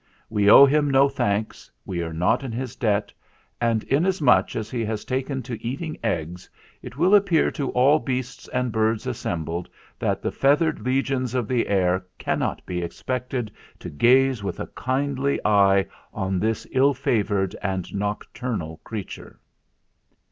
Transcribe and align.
We 0.31 0.49
owe 0.49 0.65
him 0.65 0.89
no 0.89 1.07
thanks, 1.07 1.69
we 1.85 2.01
are 2.01 2.11
not 2.11 2.43
in 2.43 2.51
his 2.51 2.75
debt, 2.75 3.13
and 3.61 3.83
inasmuch 3.83 4.55
as 4.55 4.71
he 4.71 4.83
has 4.83 5.05
taken 5.05 5.43
to 5.43 5.55
286 5.55 5.61
THE 5.61 5.61
FLINT 5.61 6.03
HEART 6.11 6.21
eating 6.23 6.31
eggs 6.33 6.49
it 6.81 6.97
will 6.97 7.13
appear 7.13 7.51
to 7.51 7.69
all 7.73 7.99
beasts 7.99 8.47
and 8.47 8.71
birds 8.71 9.05
assembled 9.05 9.69
that 9.99 10.23
the 10.23 10.31
feathered 10.31 10.79
legions 10.81 11.35
of 11.35 11.47
the 11.47 11.67
air 11.67 12.03
cannot 12.17 12.65
be 12.65 12.81
expected 12.81 13.51
to 13.77 13.91
gaze 13.91 14.43
with 14.43 14.59
a 14.59 14.65
kindly 14.73 15.39
eye 15.45 15.85
on 16.11 16.39
this 16.39 16.65
ill 16.71 16.95
favoured 16.95 17.55
and 17.61 17.93
nocturnal 17.93 18.77
creature." 18.83 19.39